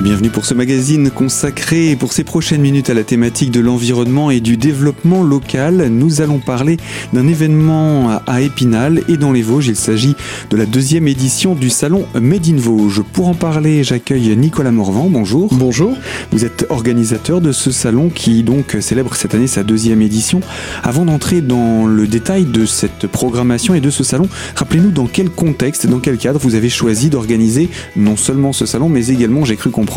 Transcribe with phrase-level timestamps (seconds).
[0.00, 4.30] Et bienvenue pour ce magazine consacré pour ces prochaines minutes à la thématique de l'environnement
[4.30, 5.88] et du développement local.
[5.90, 6.78] Nous allons parler
[7.12, 9.66] d'un événement à Épinal et dans les Vosges.
[9.66, 10.16] Il s'agit
[10.48, 13.02] de la deuxième édition du salon Made in Vosges.
[13.12, 15.10] Pour en parler, j'accueille Nicolas Morvan.
[15.10, 15.52] Bonjour.
[15.52, 15.94] Bonjour.
[16.32, 20.40] Vous êtes organisateur de ce salon qui donc célèbre cette année sa deuxième édition.
[20.82, 25.28] Avant d'entrer dans le détail de cette programmation et de ce salon, rappelez-nous dans quel
[25.28, 29.56] contexte, dans quel cadre vous avez choisi d'organiser non seulement ce salon, mais également, j'ai
[29.56, 29.89] cru comprendre,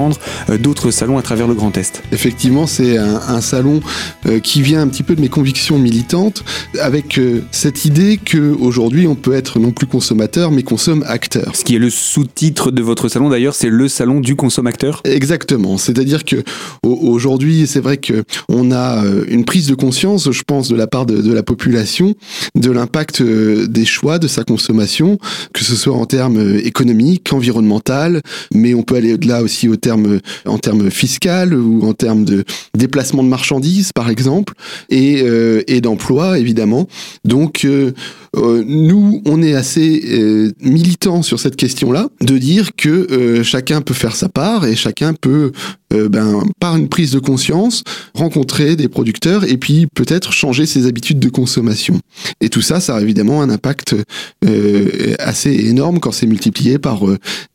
[0.50, 2.02] euh, d'autres salons à travers le Grand Est.
[2.12, 3.82] Effectivement, c'est un, salon
[4.26, 6.44] euh, qui vient un petit peu de mes convictions militantes,
[6.80, 11.56] avec euh, cette idée que aujourd'hui on peut être non plus consommateur, mais consomme acteur.
[11.56, 15.02] Ce qui est le sous-titre de votre salon d'ailleurs, c'est le salon du consommateur.
[15.04, 15.78] Exactement.
[15.78, 16.44] C'est-à-dire que
[16.84, 21.06] aujourd'hui, c'est vrai que on a une prise de conscience, je pense, de la part
[21.06, 22.16] de, de la population,
[22.56, 25.18] de l'impact des choix de sa consommation,
[25.54, 28.22] que ce soit en termes économiques, environnemental,
[28.54, 32.44] mais on peut aller au-delà aussi au terme, en termes fiscal ou en termes de
[32.76, 34.54] déplacement de marchandises, par exemple,
[34.90, 36.88] et, euh, d'emploi, évidemment.
[37.26, 37.92] Donc, euh,
[38.38, 44.16] euh, nous, on est assez militants sur cette question-là, de dire que chacun peut faire
[44.16, 45.52] sa part et chacun peut
[45.92, 47.84] ben, par une prise de conscience,
[48.16, 52.00] rencontrer des producteurs et puis peut-être changer ses habitudes de consommation.
[52.42, 53.96] Et tout ça, ça a évidemment un impact
[55.20, 57.04] assez énorme quand c'est multiplié par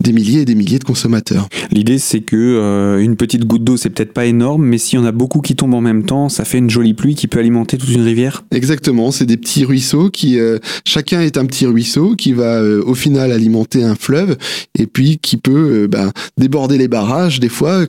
[0.01, 1.49] des milliers et des milliers de consommateurs.
[1.73, 5.03] L'idée, c'est que euh, une petite goutte d'eau, c'est peut-être pas énorme, mais s'il y
[5.03, 7.39] en a beaucoup qui tombent en même temps, ça fait une jolie pluie qui peut
[7.39, 8.45] alimenter toute une rivière.
[8.51, 12.83] Exactement, c'est des petits ruisseaux qui, euh, chacun est un petit ruisseau qui va euh,
[12.85, 14.37] au final alimenter un fleuve
[14.79, 17.87] et puis qui peut ben, déborder les barrages des fois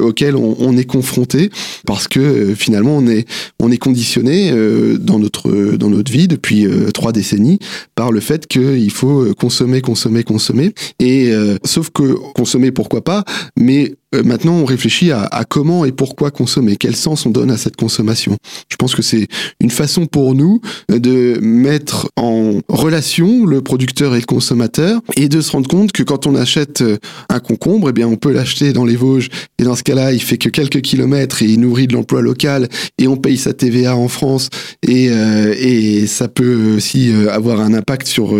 [0.00, 1.50] auxquels on, est confronté
[1.86, 3.26] parce que finalement on est
[3.60, 4.52] on est conditionné
[4.98, 7.58] dans notre dans notre vie depuis trois décennies
[7.94, 11.32] par le fait qu'il faut consommer, consommer, consommer et
[11.64, 13.24] sauf que consommer pourquoi pas,
[13.58, 17.50] mais mais euh, maintenant on réfléchit à, comment et pourquoi consommer, quel sens on donne
[17.50, 18.36] à cette consommation?
[18.68, 19.28] Je pense que c'est
[19.60, 25.40] une façon pour nous de mettre en relation le producteur et le consommateur et de
[25.40, 28.72] se rendre compte que quand on achète euh, un concombre, eh bien on peut l'acheter
[28.72, 29.28] dans les Vosges
[29.58, 32.68] et dans ce cas-là il fait que quelques kilomètres et il nourrit de l'emploi local
[32.98, 34.48] et on paye sa TVA en France
[34.86, 38.34] et, euh, et ça peut aussi avoir un impact sur,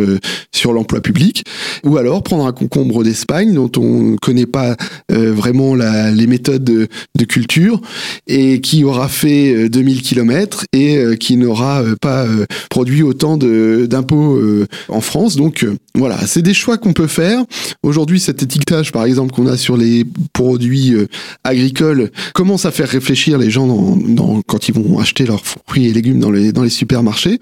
[0.52, 1.44] sur l'emploi public.
[1.84, 4.76] Ou alors prendre un concombre d'Espagne dont on ne connaît pas
[5.08, 6.88] vraiment les méthodes de,
[7.24, 7.80] culture
[8.26, 12.26] et qui aura fait 2000 euh, km et euh, qui n'aura euh, pas
[12.68, 14.40] produit autant d'impôts
[14.88, 15.36] en France.
[15.36, 15.64] Donc
[15.94, 17.44] voilà, c'est des choix qu'on peut faire.
[17.82, 20.94] Aujourd'hui, cet étiquetage, par exemple, qu'on a sur les produits
[21.44, 23.98] agricoles, commence à faire réfléchir les gens
[24.46, 27.38] quand ils vont acheter leurs fruits et légumes dans les, dans les supermarchés.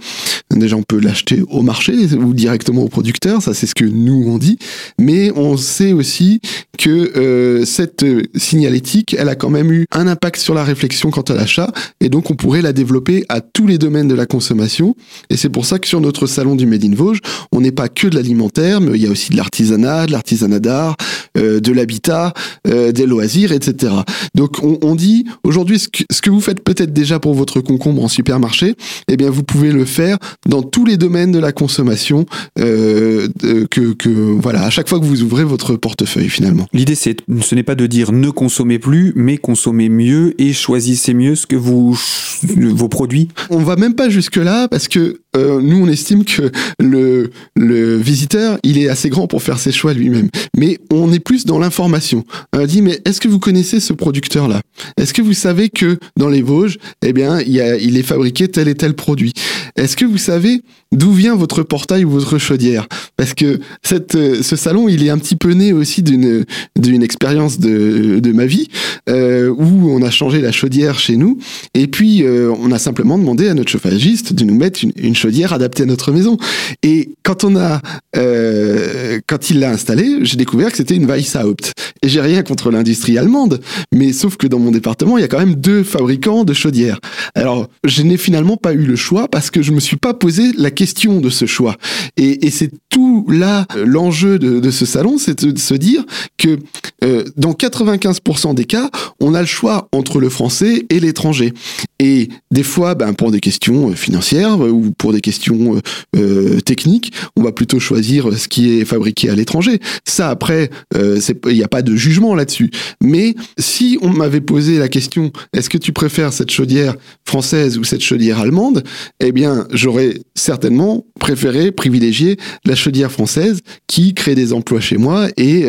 [0.50, 4.25] Déjà, on peut l'acheter au marché ou directement au producteur, ça c'est ce que nous
[4.26, 4.59] on dit.
[5.00, 6.41] Mais on sait aussi
[6.78, 8.04] que cette
[8.34, 12.09] signalétique, elle a quand même eu un impact sur la réflexion quant à l'achat, et
[12.09, 14.94] donc on pourrait la développer à tous les domaines de la consommation.
[15.28, 17.21] Et c'est pour ça que sur notre salon du Made in Vosges,
[17.53, 20.60] on n'est pas que de l'alimentaire, mais il y a aussi de l'artisanat, de l'artisanat
[20.60, 20.97] d'art,
[21.38, 22.32] euh, de l'habitat,
[22.66, 23.92] euh, des loisirs, etc.
[24.34, 27.60] Donc on, on dit aujourd'hui ce que, ce que vous faites peut-être déjà pour votre
[27.60, 28.74] concombre en supermarché,
[29.08, 32.26] eh bien vous pouvez le faire dans tous les domaines de la consommation
[32.58, 33.28] euh,
[33.70, 36.66] que, que voilà à chaque fois que vous ouvrez votre portefeuille finalement.
[36.72, 41.14] L'idée c'est ce n'est pas de dire ne consommez plus, mais consommez mieux et choisissez
[41.14, 41.97] mieux ce que vous
[42.42, 43.28] vos produits.
[43.50, 47.97] On va même pas jusque là parce que euh, nous on estime que le le
[47.97, 51.58] visiteur il est assez grand pour faire ses choix lui-même, mais on est plus dans
[51.58, 52.25] l'information.
[52.53, 54.60] On dit mais est-ce que vous connaissez ce producteur là
[54.96, 58.74] Est-ce que vous savez que dans les Vosges, eh bien il est fabriqué tel et
[58.74, 59.32] tel produit?
[59.76, 62.86] Est-ce que vous savez d'où vient votre portail ou votre chaudière?
[63.16, 66.44] Parce que cette ce salon il est un petit peu né aussi d'une
[66.78, 68.68] d'une expérience de ma vie,
[69.08, 71.38] euh, où on a changé la chaudière chez nous,
[71.74, 75.53] et puis euh, on a simplement demandé à notre chauffagiste de nous mettre une, chaudière
[75.53, 76.36] adaptée à notre maison.
[76.83, 77.80] Et quand on a,
[78.16, 81.72] euh, quand il l'a installée, j'ai découvert que c'était une Weishaupt.
[82.03, 83.60] Et j'ai rien contre l'industrie allemande,
[83.92, 87.01] mais sauf que dans mon département, il y a quand même deux fabricants de chaudières.
[87.34, 90.53] Alors, je n'ai finalement pas eu le choix parce que je me suis pas posé
[90.57, 91.77] la question de ce choix.
[92.17, 96.05] Et, c'est tout là l'enjeu de, ce salon, c'est de se dire
[96.37, 96.59] que
[97.05, 98.91] euh, dans 95% des cas,
[99.21, 101.55] on a le choix entre le français et l'étranger.
[102.01, 105.81] Et des fois, ben, pour des questions euh, financières euh, ou pour des questions
[106.17, 109.78] euh, techniques, on va plutôt choisir ce qui est fabriqué à l'étranger.
[110.05, 112.71] Ça, après, il n'y a pas de jugement là-dessus.
[113.03, 117.84] Mais si on m'avait posé la question, est-ce que tu préfères cette chaudière française ou
[117.84, 118.83] cette chaudière allemande?
[119.21, 125.28] Eh bien, j'aurais certainement préféré privilégier la chaudière française qui crée des emplois chez moi
[125.36, 125.65] et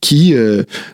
[0.00, 0.34] qui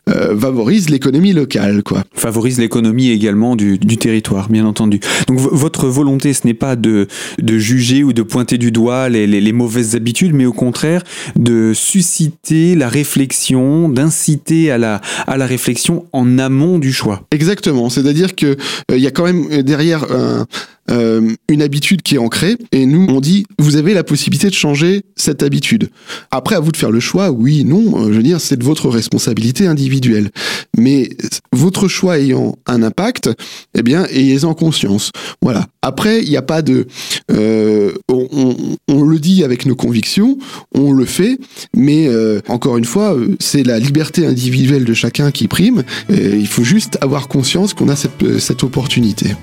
[0.07, 2.05] favorise l'économie locale, quoi.
[2.15, 5.01] Favorise l'économie également du, territoire, bien entendu.
[5.27, 7.07] Donc votre volonté, ce n'est pas de,
[7.43, 11.03] juger ou de pointer du doigt les, mauvaises habitudes, mais au contraire
[11.37, 15.01] de susciter la réflexion, d'inciter à la
[15.47, 17.28] réflexion en amont du choix.
[17.31, 17.91] Exactement.
[17.91, 18.57] C'est-à-dire que
[18.91, 20.47] il y a quand même derrière un,
[20.91, 24.55] euh, une habitude qui est ancrée et nous on dit vous avez la possibilité de
[24.55, 25.91] changer cette habitude.
[26.31, 28.65] Après à vous de faire le choix, oui, non, euh, je veux dire c'est de
[28.65, 30.31] votre responsabilité individuelle.
[30.77, 31.11] Mais
[31.53, 33.31] votre choix ayant un impact,
[33.75, 35.11] eh bien ayez-en conscience.
[35.43, 35.67] Voilà.
[35.83, 36.87] Après il n'y a pas de,
[37.31, 40.39] euh, on, le dit avec nos convictions,
[40.75, 41.39] on le fait,
[41.75, 42.09] mais
[42.49, 45.83] encore une fois c'est la liberté individuelle de chacun qui prime.
[46.11, 49.35] Il faut juste avoir conscience qu'on a cette opportunité.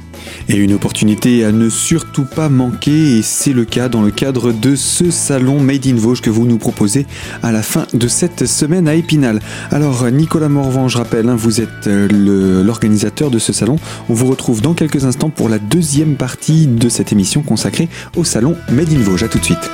[0.49, 4.51] Et une opportunité à ne surtout pas manquer, et c'est le cas dans le cadre
[4.51, 7.05] de ce salon Made in Vosges que vous nous proposez
[7.43, 9.39] à la fin de cette semaine à Épinal.
[9.71, 13.77] Alors Nicolas Morvan, je rappelle, hein, vous êtes l'organisateur de ce salon.
[14.09, 18.23] On vous retrouve dans quelques instants pour la deuxième partie de cette émission consacrée au
[18.23, 19.23] salon Made in Vosges.
[19.23, 19.71] A tout de suite.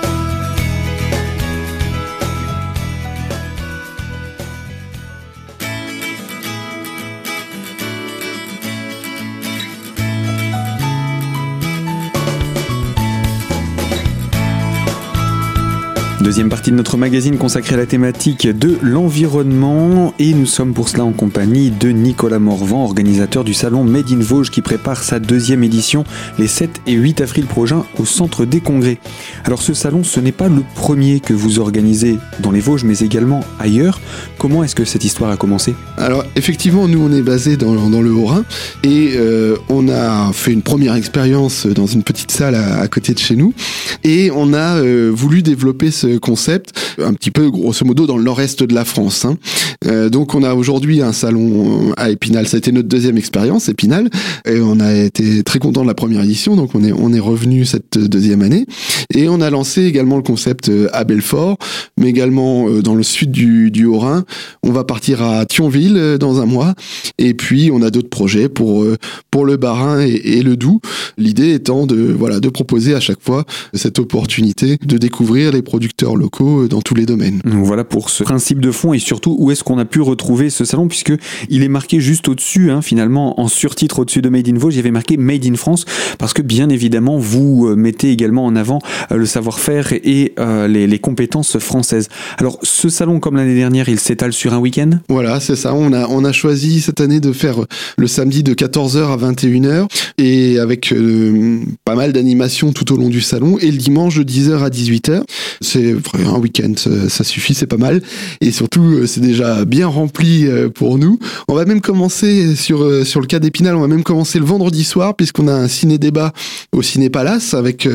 [16.21, 20.87] Deuxième partie de notre magazine consacrée à la thématique de l'environnement et nous sommes pour
[20.87, 25.19] cela en compagnie de Nicolas Morvan, organisateur du salon Made in Vosges qui prépare sa
[25.19, 26.03] deuxième édition
[26.37, 28.99] les 7 et 8 avril prochains au centre des congrès.
[29.45, 32.99] Alors ce salon ce n'est pas le premier que vous organisez dans les Vosges mais
[32.99, 33.99] également ailleurs.
[34.37, 35.73] Comment est-ce que cette histoire a commencé?
[35.97, 38.45] Alors effectivement nous on est basé dans, le Haut-Rhin
[38.83, 43.15] et euh, on a fait une première expérience dans une petite salle à, à, côté
[43.15, 43.55] de chez nous
[44.03, 48.23] et on a euh, voulu développer ce concept un petit peu grosso modo dans le
[48.23, 49.25] nord-est de la France.
[49.25, 49.37] Hein.
[49.85, 53.69] Euh, donc on a aujourd'hui un salon à Épinal, ça a été notre deuxième expérience
[53.69, 54.09] Épinal
[54.45, 57.19] et on a été très content de la première édition donc on est on est
[57.19, 58.65] revenu cette deuxième année
[59.13, 61.57] et on a lancé également le concept à Belfort
[61.97, 64.25] mais également dans le sud du, du Haut-Rhin.
[64.63, 66.75] On va partir à Thionville dans un mois
[67.17, 68.85] et puis on a d'autres projets pour
[69.31, 70.81] pour le Bas-Rhin et, et le Doubs.
[71.17, 76.00] L'idée étant de voilà de proposer à chaque fois cette opportunité de découvrir les producteurs
[76.15, 77.41] locaux dans tous les domaines.
[77.45, 80.49] Donc voilà pour ce principe de fond et surtout où est-ce qu'on a pu retrouver
[80.49, 81.13] ce salon puisque
[81.49, 84.77] il est marqué juste au-dessus hein, finalement en surtitre au-dessus de Made in Vosges, il
[84.77, 85.85] y avait marqué Made in France
[86.17, 90.99] parce que bien évidemment vous mettez également en avant le savoir-faire et euh, les, les,
[90.99, 92.09] compétences françaises.
[92.37, 94.89] Alors ce salon comme l'année dernière, il s'étale sur un week-end?
[95.09, 95.73] Voilà, c'est ça.
[95.73, 97.65] On a on a choisi cette année de faire
[97.97, 99.87] le samedi de 14h à 21h
[100.17, 104.23] et avec euh, pas mal d'animations tout au long du salon et le dimanche de
[104.23, 105.23] 10h à 18h.
[105.61, 108.01] C'est un week-end, ça, suffit, c'est pas mal.
[108.41, 111.19] Et surtout, c'est déjà bien rempli pour nous.
[111.47, 114.83] On va même commencer sur, sur le cas d'Épinal, on va même commencer le vendredi
[114.83, 116.33] soir, puisqu'on a un ciné-débat
[116.71, 117.87] au Ciné Palace avec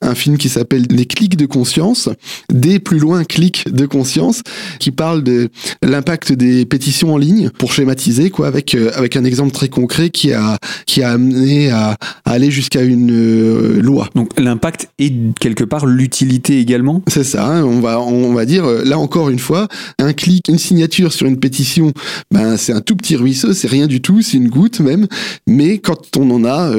[0.00, 2.08] un film qui s'appelle Les clics de conscience,
[2.52, 4.42] des plus loin clics de conscience,
[4.78, 5.48] qui parle de
[5.82, 10.32] l'impact des pétitions en ligne, pour schématiser, quoi, avec, avec un exemple très concret qui
[10.32, 14.08] a, qui a amené à, à aller jusqu'à une euh, loi.
[14.14, 17.02] Donc l'impact est quelque part l'utilité également?
[17.08, 20.58] C'est ça, hein, on va, on va dire, là encore une fois, un clic, une
[20.58, 21.92] signature sur une pétition,
[22.30, 25.06] ben, c'est un tout petit ruisseau, c'est rien du tout, c'est une goutte même,
[25.46, 26.72] mais quand on en a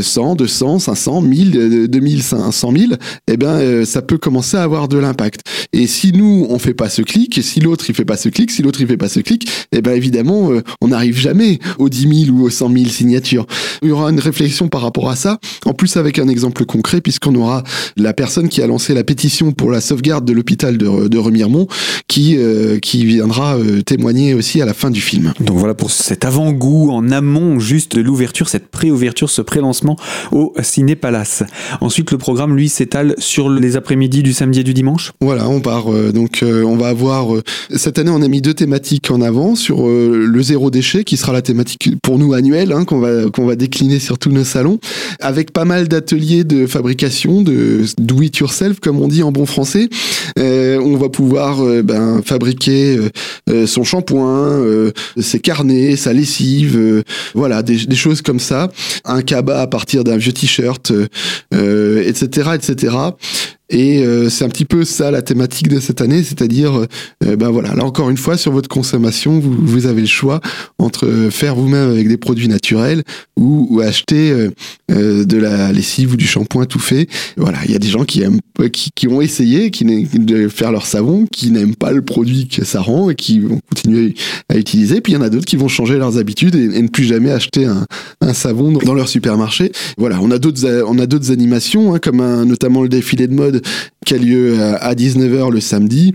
[0.00, 2.92] 100, 200, 500, 1000, 2000, 500 000,
[3.28, 5.40] eh ben, ça peut commencer à avoir de l'impact.
[5.72, 8.50] Et si nous, on fait pas ce clic, si l'autre, il fait pas ce clic,
[8.50, 12.26] si l'autre, il fait pas ce clic, eh ben, évidemment, on n'arrive jamais aux 10
[12.26, 13.46] 000 ou aux 100 000 signatures.
[13.82, 17.00] Il y aura une réflexion par rapport à ça, en plus avec un exemple concret,
[17.00, 17.62] puisqu'on aura
[17.96, 21.66] la personne qui a lancé la pétition pour la sauvegarde de l'hôpital de, de Remiremont
[22.08, 25.32] qui, euh, qui viendra euh, témoigner aussi à la fin du film.
[25.40, 29.96] Donc voilà pour cet avant-goût en amont juste de l'ouverture, cette pré-ouverture, ce pré-lancement
[30.32, 31.42] au Ciné Palace.
[31.80, 35.60] Ensuite, le programme, lui, s'étale sur les après-midi du samedi et du dimanche Voilà, on
[35.60, 35.92] part.
[35.92, 37.28] Euh, donc on va avoir...
[37.74, 41.32] cette année, on a mis deux thématiques en avant sur le zéro déchet, qui sera
[41.32, 44.78] la thématique pour nous annuelle, hein, qu'on va, qu'on va décliner sur tous nos salons,
[45.20, 49.46] avec pas mal d'ateliers de fabrication, de do it yourself, comme on dit en bon
[49.46, 49.88] français.
[50.38, 52.98] Euh, on va pouvoir euh, ben, fabriquer
[53.48, 54.64] euh, son shampoing,
[55.18, 57.02] ses carnets, sa lessive,
[57.34, 58.70] voilà, des, des, choses comme ça.
[59.04, 60.92] Un cabas à partir d'un vieux t-shirt,
[61.52, 62.96] etc., etc.
[63.68, 66.86] Et euh, c'est un petit peu ça la thématique de cette année, c'est-à-dire,
[67.24, 70.40] euh, ben voilà, là encore une fois, sur votre consommation, vous, avez le choix
[70.78, 73.02] entre faire vous-même avec des produits naturels
[73.36, 74.32] ou, acheter
[74.90, 77.08] euh, de la lessive ou du shampoing tout fait.
[77.36, 78.40] Voilà, il y a des gens qui aiment,
[78.72, 82.80] qui, ont essayé, qui de faire leur savon, qui n'aiment pas le produit que ça
[82.80, 84.14] rend et qui vont continuer
[84.48, 85.00] à utiliser.
[85.00, 87.30] Puis il y en a d'autres qui vont changer leurs habitudes et, ne plus jamais
[87.30, 87.84] acheter un,
[88.32, 89.72] savon dans leur supermarché.
[89.98, 93.55] Voilà, on a d'autres, on a d'autres animations, hein, comme notamment le défilé de mode
[93.56, 93.68] würde
[94.06, 96.14] qui a lieu à 19h le samedi.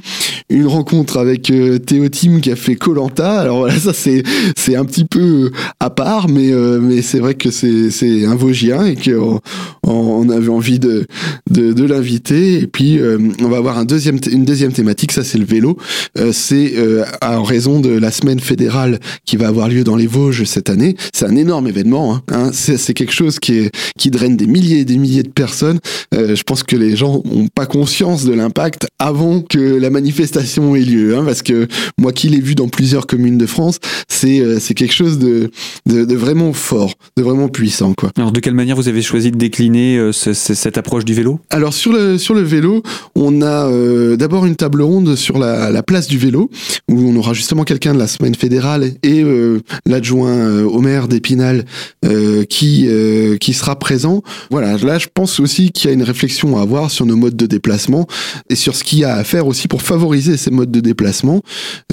[0.50, 3.39] Une rencontre avec euh, Théo Tim qui a fait Colanta.
[3.39, 4.24] Alors voilà, ça c'est
[4.57, 8.36] c'est un petit peu à part, mais euh, mais c'est vrai que c'est c'est un
[8.36, 9.39] Vosgien et qu'on
[9.83, 11.05] on avait envie de
[11.50, 12.60] de, de l'inviter.
[12.60, 15.77] Et puis euh, on va avoir un deuxième une deuxième thématique, ça c'est le vélo.
[16.17, 20.07] Euh, c'est euh, en raison de la semaine fédérale qui va avoir lieu dans les
[20.07, 20.95] Vosges cette année.
[21.13, 22.15] C'est un énorme événement.
[22.15, 22.50] Hein, hein.
[22.53, 25.79] C'est c'est quelque chose qui est qui draine des milliers et des milliers de personnes.
[26.13, 30.81] je pense que les gens ont pas conscience de l'impact avant que la manifestation ait
[30.93, 34.75] lieu, hein, parce que moi qui l'ai vu dans plusieurs communes de France, c'est c'est
[34.75, 35.50] quelque chose de,
[35.88, 38.11] de, de vraiment fort, de vraiment puissant quoi.
[38.17, 41.15] Alors de quelle manière vous avez choisi de décliner euh, ce- ce- cette approche du
[41.15, 41.39] vélo?
[41.50, 42.83] Alors sur le sur le vélo,
[43.15, 46.51] on a euh, d'abord une table ronde sur la, la place du vélo
[46.88, 51.07] où on aura justement quelqu'un de la semaine fédérale et euh, l'adjoint euh, au maire
[51.07, 51.65] d'Épinal
[52.05, 54.21] euh, qui euh, qui sera présent.
[54.51, 57.35] Voilà, là je pense aussi qu'il y a une réflexion à avoir sur nos modes
[57.35, 57.70] de déplacement
[58.49, 61.41] et sur ce qu'il y a à faire aussi pour favoriser ces modes de déplacement.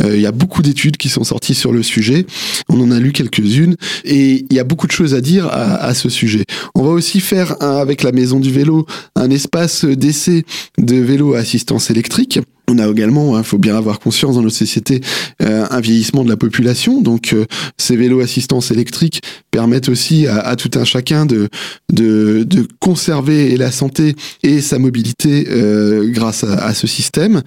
[0.02, 2.26] Euh, il y a beaucoup d'études qui sont sorties sur le sujet.
[2.68, 5.94] On en a lu quelques-unes et il y a beaucoup de choses à dire à,
[5.94, 6.44] ce sujet.
[6.74, 10.44] On va aussi faire avec la maison du vélo un espace d'essai
[10.76, 12.40] de vélo à assistance électrique.
[12.68, 15.00] On a également, il faut bien avoir conscience dans notre société,
[15.42, 17.00] euh, un vieillissement de la population.
[17.00, 17.46] Donc euh,
[17.78, 21.48] ces vélos assistance électrique permettent aussi à, tout un chacun de,
[21.90, 22.46] de,
[22.78, 27.42] conserver la santé et sa mobilité euh, grâce à, ce système.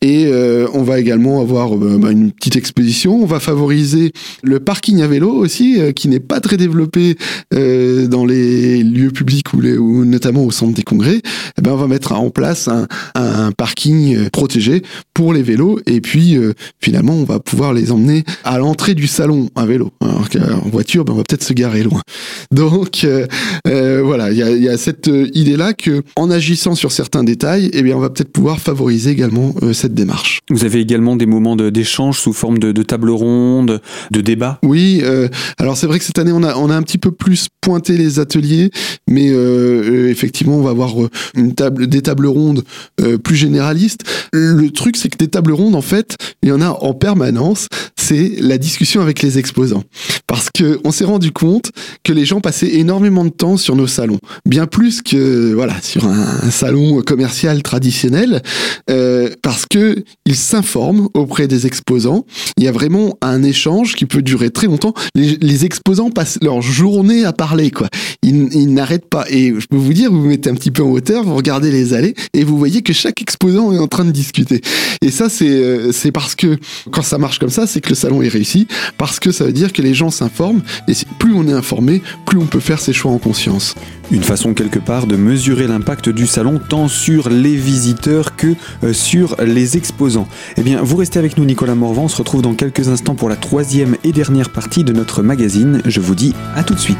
[0.00, 0.30] Et
[0.72, 3.22] on va également avoir bah, une petite exposition.
[3.22, 4.12] On va favoriser
[4.42, 7.16] le parking à vélo aussi, qui n'est pas très développé
[7.52, 11.20] dans les lieux publics ou, notamment au centre des congrès.
[11.58, 14.28] Eh ben, on va mettre en place un, parking euh,
[14.62, 14.82] protégé
[15.14, 19.06] pour les vélos et puis euh, finalement on va pouvoir les emmener à l'entrée du
[19.06, 19.90] salon à vélo.
[20.02, 22.00] Alors qu'en voiture, ben, on va peut-être se garer loin.
[22.50, 23.26] Donc euh,
[23.66, 27.24] euh, voilà, il y a, il y a cette idée-là que en agissant sur certains
[27.24, 30.40] détails, eh bien on va peut-être pouvoir favoriser également cette démarche.
[30.50, 34.58] Vous avez également des moments de- d'échange sous forme de, de table ronde, de débat?
[34.62, 35.02] Oui,
[35.58, 37.96] alors c'est vrai que cette année on a on a un petit peu plus pointé
[37.96, 38.70] les ateliers,
[39.08, 39.26] mais
[40.10, 40.94] effectivement on va avoir
[41.34, 42.62] une table des tables rondes
[43.24, 44.02] plus généralistes.
[44.32, 47.68] Le truc c'est que des tables rondes en fait il y en a en permanence.
[47.96, 49.84] C'est la discussion avec les exposants,
[50.26, 51.70] parce que on s'est rendu compte
[52.02, 56.06] que les gens passaient énormément de temps sur nos salons, bien plus que voilà sur
[56.06, 58.42] un, salon commercial traditionnel,
[58.90, 62.24] euh, parce que ils s'informent auprès des exposants
[62.56, 64.94] il y a vraiment un échange qui peut durer très longtemps.
[65.14, 67.88] Les, les exposants passent leur journée à parler, quoi.
[68.22, 69.24] Ils, ils n'arrêtent pas.
[69.30, 71.70] Et je peux vous dire, vous vous mettez un petit peu en hauteur, vous regardez
[71.70, 74.41] les allées et vous voyez que chaque exposant est en train de discuter.
[75.02, 76.58] Et ça, c'est euh, c'est parce que
[76.90, 78.66] quand ça marche comme ça, c'est que le salon est réussi,
[78.98, 80.62] parce que ça veut dire que les gens s'informent.
[80.88, 83.74] Et plus on est informé, plus on peut faire ses choix en conscience.
[84.10, 88.92] Une façon quelque part de mesurer l'impact du salon tant sur les visiteurs que euh,
[88.92, 90.28] sur les exposants.
[90.56, 93.28] Eh bien, vous restez avec nous Nicolas Morvan, on se retrouve dans quelques instants pour
[93.28, 95.82] la troisième et dernière partie de notre magazine.
[95.86, 96.98] Je vous dis à tout de suite.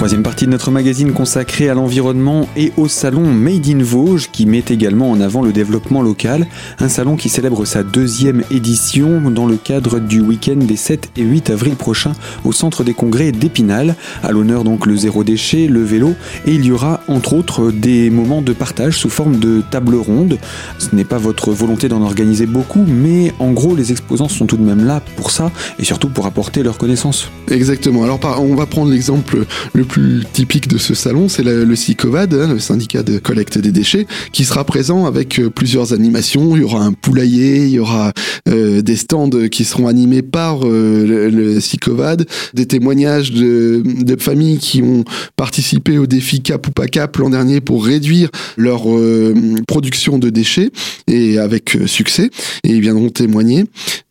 [0.00, 4.46] Troisième partie de notre magazine consacrée à l'environnement et au salon Made in Vosges qui
[4.46, 6.46] met également en avant le développement local.
[6.78, 11.22] Un salon qui célèbre sa deuxième édition dans le cadre du week-end des 7 et
[11.22, 12.14] 8 avril prochains
[12.46, 13.94] au centre des congrès d'Épinal.
[14.22, 16.14] À l'honneur donc le zéro déchet, le vélo
[16.46, 20.38] et il y aura entre autres des moments de partage sous forme de table ronde.
[20.78, 24.56] Ce n'est pas votre volonté d'en organiser beaucoup mais en gros les exposants sont tout
[24.56, 27.30] de même là pour ça et surtout pour apporter leurs connaissances.
[27.50, 28.02] Exactement.
[28.02, 32.34] Alors, on va prendre l'exemple le plus typique de ce salon, c'est le, le SICOVAD,
[32.34, 36.54] hein, le syndicat de collecte des déchets, qui sera présent avec euh, plusieurs animations.
[36.54, 38.12] Il y aura un poulailler, il y aura
[38.48, 44.58] euh, des stands qui seront animés par euh, le, SICOVAD, des témoignages de, de familles
[44.58, 45.04] qui ont
[45.34, 49.34] participé au défi Cap ou pas Cap l'an dernier pour réduire leur euh,
[49.66, 50.70] production de déchets
[51.06, 52.30] et avec euh, succès.
[52.64, 53.64] Et ils viendront témoigner.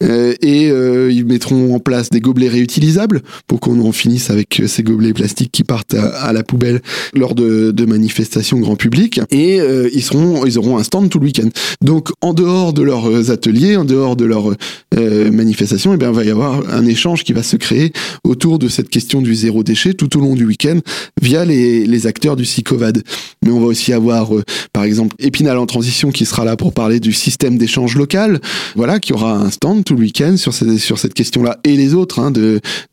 [0.03, 4.83] Euh, et ils mettront en place des gobelets réutilisables pour qu'on en finisse avec ces
[4.83, 6.81] gobelets plastiques qui partent à, la poubelle
[7.13, 9.59] lors de, manifestations grand public et
[9.93, 11.49] ils seront ils auront un stand tout le week-end.
[11.81, 14.55] Donc en dehors de leurs ateliers, en dehors de leurs
[15.00, 18.68] manifestations, et eh bien va y avoir un échange qui va se créer autour de
[18.68, 20.79] cette question du zéro déchet tout au long du week-end
[21.22, 23.03] via les, acteurs du SICOVAD.
[23.44, 24.29] Mais on va aussi avoir
[24.72, 28.39] par exemple Épinal en transition qui sera là pour parler du système d'échange local,
[28.75, 32.20] voilà, qui aura un stand tout le week-end sur, sur cette question-là et les autres
[32.20, 32.32] hein,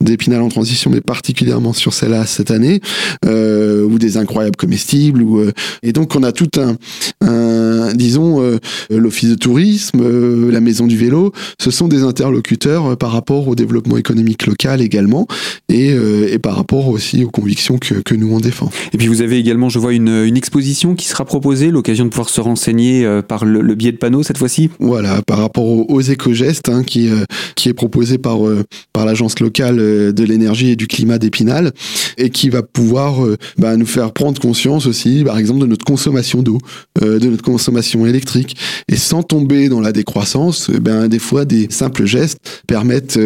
[0.00, 2.80] d'Épinal en transition, mais particulièrement sur celle-là cette année,
[3.24, 6.76] euh, ou des incroyables comestibles, ou euh, et donc on a tout un,
[7.20, 8.58] un disons euh,
[8.90, 13.48] l'office de tourisme, euh, la maison du vélo, ce sont des interlocuteurs euh, par rapport
[13.48, 15.26] au développement économique local également,
[15.68, 18.70] et, et par rapport aussi aux convictions que, que nous on défend.
[18.92, 22.10] Et puis vous avez également, je vois une, une exposition qui sera proposée, l'occasion de
[22.10, 24.70] pouvoir se renseigner par le, le biais de panneaux cette fois-ci?
[24.78, 27.08] Voilà, par rapport aux, aux éco-gestes hein, qui
[27.54, 28.38] qui est proposé par
[28.92, 31.72] par l'agence locale de l'énergie et du climat d'Épinal
[32.18, 33.20] et qui va pouvoir
[33.58, 36.58] bah, nous faire prendre conscience aussi, par exemple, de notre consommation d'eau,
[37.00, 38.56] de notre consommation électrique,
[38.88, 43.18] et sans tomber dans la décroissance, ben des fois des simples gestes permettent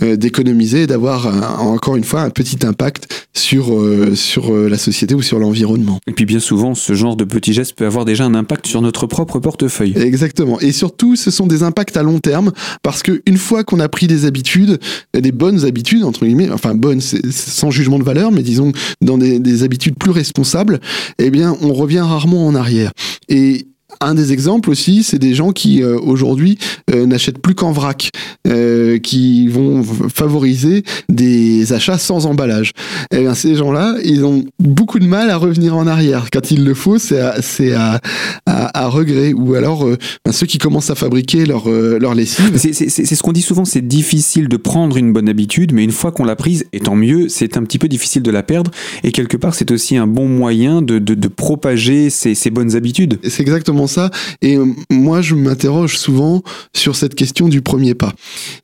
[0.00, 3.66] d'économiser et d'avoir encore une fois un petit impact sur
[4.14, 5.98] sur la société ou sur l'environnement.
[6.06, 8.82] Et puis bien souvent, ce genre de petits gestes peut avoir déjà un impact sur
[8.82, 9.94] notre propre portefeuille.
[9.96, 10.60] Exactement.
[10.60, 13.88] Et surtout, ce sont des impacts à long terme parce que une fois qu'on a
[13.88, 14.78] pris des habitudes,
[15.14, 19.38] des bonnes habitudes entre guillemets, enfin bonnes, sans jugement de valeur, mais disons dans des,
[19.38, 20.80] des habitudes plus responsables,
[21.18, 22.92] eh bien, on revient rarement en arrière.
[23.28, 23.66] Et
[24.00, 26.58] un des exemples aussi, c'est des gens qui euh, aujourd'hui
[26.90, 28.10] euh, n'achètent plus qu'en vrac,
[28.46, 32.72] euh, qui vont favoriser des achats sans emballage.
[33.10, 36.28] Et eh bien ces gens-là, ils ont beaucoup de mal à revenir en arrière.
[36.32, 38.00] Quand il le faut, c'est à, c'est à,
[38.46, 39.32] à, regret.
[39.32, 39.86] Ou alors
[40.24, 42.56] ben, ceux qui commencent à fabriquer leur, leur lessive.
[42.56, 46.12] C'est ce qu'on dit souvent, c'est difficile de prendre une bonne habitude, mais une fois
[46.12, 48.70] qu'on l'a prise, et tant mieux, c'est un petit peu difficile de la perdre.
[49.04, 52.76] Et quelque part, c'est aussi un bon moyen de, de, de propager ces, ces bonnes
[52.76, 53.18] habitudes.
[53.28, 54.10] C'est exactement ça.
[54.42, 56.42] Et euh, moi, je m'interroge souvent
[56.74, 58.12] sur cette question du premier pas.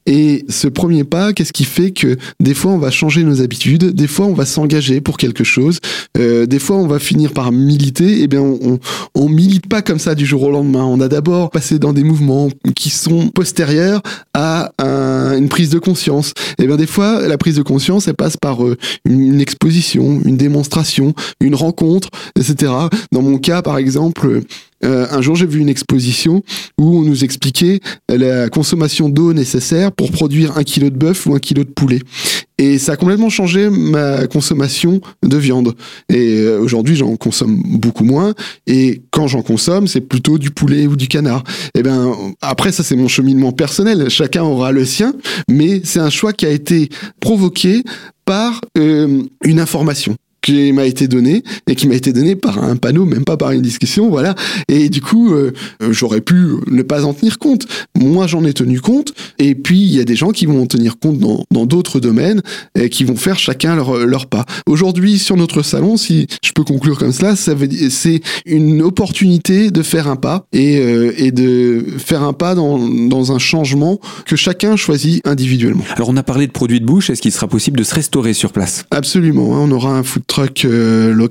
[0.07, 3.95] Et ce premier pas, qu'est-ce qui fait que des fois on va changer nos habitudes,
[3.95, 5.79] des fois on va s'engager pour quelque chose,
[6.19, 8.19] euh, des fois on va finir par militer.
[8.19, 8.79] Et eh bien, on,
[9.14, 10.85] on, milite pas comme ça du jour au lendemain.
[10.85, 14.03] On a d'abord passé dans des mouvements qui sont postérieurs
[14.35, 16.33] à une prise de conscience.
[16.59, 20.20] Et eh bien, des fois, la prise de conscience, elle passe par euh, une, exposition,
[20.25, 22.73] une démonstration, une rencontre, etc.
[23.11, 24.42] Dans mon cas, par exemple,
[24.85, 26.42] euh, un jour, j'ai vu une exposition
[26.79, 31.35] où on nous expliquait la consommation d'eau nécessaire pour produire un kilo de bœuf ou
[31.35, 32.01] un kilo de poulet.
[32.59, 35.75] Et ça a complètement changé ma consommation de viande.
[36.09, 38.35] Et euh, aujourd'hui, j'en consomme beaucoup moins.
[38.66, 41.42] Et quand j'en consomme, c'est plutôt du poulet ou du canard.
[41.75, 44.09] Et eh ben après, ça c'est mon cheminement personnel.
[44.11, 45.12] Chacun aura le sien,
[45.49, 46.88] mais c'est un choix qui a été
[47.21, 47.83] provoqué
[48.25, 52.76] par euh, une information qui m'a été donné et qui m'a été donné par un
[52.76, 54.35] panneau, même pas par une discussion, voilà.
[54.68, 55.52] Et du coup, euh,
[55.90, 56.35] j'aurais pu
[56.66, 57.66] ne pas en tenir compte.
[57.96, 59.14] Moi, j'en ai tenu compte.
[59.38, 62.42] Et puis, il y a des gens qui vont en tenir compte dans d'autres domaines
[62.74, 64.44] et qui vont faire chacun leur, leur pas.
[64.66, 67.55] Aujourd'hui, sur notre salon, si je peux conclure comme cela, ça
[67.90, 72.78] c'est une opportunité de faire un pas et, euh, et de faire un pas dans,
[72.78, 75.85] dans un changement que chacun choisit individuellement.
[75.94, 77.11] Alors, on a parlé de produits de bouche.
[77.11, 78.85] Est-ce qu'il sera possible de se restaurer sur place?
[78.90, 79.57] Absolument.
[79.57, 79.61] Hein.
[79.62, 81.29] on aura un food truck euh,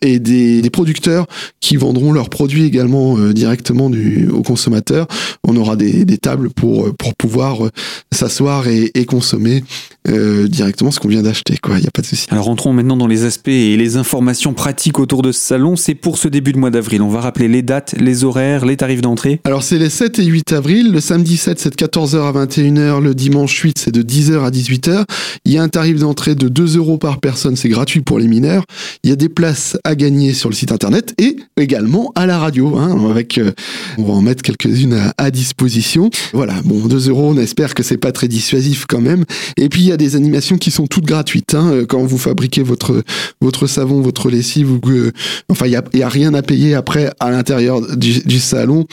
[0.00, 1.26] et des, producteurs
[1.60, 5.06] qui vendront leurs produits également euh, directement du, aux consommateurs.
[5.46, 7.70] On aura des, tables pour, pour pouvoir euh,
[8.12, 9.62] s'asseoir et, consommer
[10.06, 11.56] directement ce qu'on vient d'acheter.
[11.66, 12.26] Il n'y a pas de souci.
[12.30, 15.76] Alors rentrons maintenant dans les aspects et les informations pratiques autour de ce salon.
[15.76, 17.02] C'est pour ce début de mois d'avril.
[17.02, 19.40] On va rappeler les dates, les horaires, les tarifs d'entrée.
[19.44, 20.92] Alors c'est les 7 et 8 avril.
[20.92, 23.02] Le samedi 7 c'est de 14h à 21h.
[23.02, 25.04] Le dimanche 8 c'est de 10h à 18h.
[25.44, 27.56] Il y a un tarif d'entrée de 2 euros par personne.
[27.56, 28.64] C'est gratuit pour les mineurs.
[29.02, 32.38] Il y a des places à gagner sur le site internet et également à la
[32.38, 32.76] radio.
[32.76, 33.52] Hein, avec, euh,
[33.98, 36.10] on va en mettre quelques-unes à, disposition.
[36.32, 39.24] Voilà, bon, 2 euros, on espère que c'est pas très dissuasif quand même.
[39.56, 41.54] Et puis il y a des animations qui sont toutes gratuites.
[41.54, 43.02] Hein, quand vous fabriquez votre
[43.40, 45.12] votre savon, votre lessive, que,
[45.48, 48.86] enfin il y a, a, rien à payer après à l'intérieur du salon.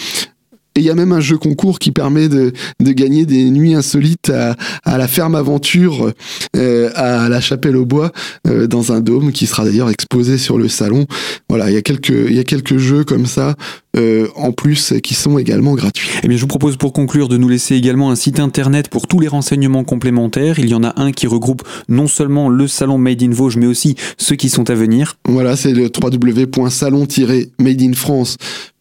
[0.75, 3.73] Et il y a même un jeu concours qui permet de, de gagner des nuits
[3.73, 6.13] insolites à, à la ferme aventure
[6.55, 8.12] euh, à la chapelle au bois
[8.47, 11.05] euh, dans un dôme qui sera d'ailleurs exposé sur le salon.
[11.49, 13.55] Voilà, il y a quelques il y a quelques jeux comme ça
[13.97, 16.07] euh, en plus qui sont également gratuits.
[16.23, 19.07] Eh bien, je vous propose pour conclure de nous laisser également un site internet pour
[19.07, 20.60] tous les renseignements complémentaires.
[20.60, 23.65] Il y en a un qui regroupe non seulement le salon Made in Vosges, mais
[23.65, 25.17] aussi ceux qui sont à venir.
[25.27, 28.38] Voilà, c'est le www.salon-madeinfrance